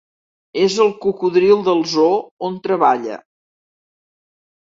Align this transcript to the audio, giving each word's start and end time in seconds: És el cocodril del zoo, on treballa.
És 0.61 0.75
el 0.85 0.87
cocodril 1.03 1.61
del 1.67 1.83
zoo, 1.91 2.17
on 2.49 2.57
treballa. 2.65 3.19